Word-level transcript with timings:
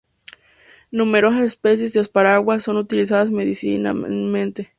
Numerosas 0.89 1.43
especies 1.43 1.93
de 1.93 1.99
"Asparagus" 1.99 2.63
son 2.63 2.77
utilizadas 2.77 3.29
medicinalmente. 3.29 4.67